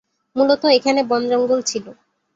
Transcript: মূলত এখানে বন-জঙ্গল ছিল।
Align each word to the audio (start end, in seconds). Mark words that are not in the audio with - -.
মূলত 0.35 0.63
এখানে 0.77 1.01
বন-জঙ্গল 1.03 1.59
ছিল। 1.61 1.85